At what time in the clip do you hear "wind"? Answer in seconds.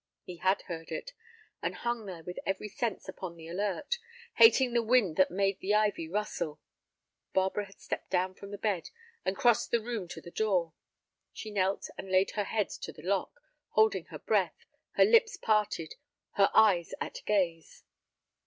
4.81-5.15